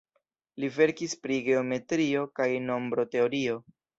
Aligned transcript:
Li 0.61 0.69
verkis 0.77 1.13
pri 1.25 1.37
geometrio 1.49 2.25
kaj 2.39 2.49
nombroteorio. 2.71 3.63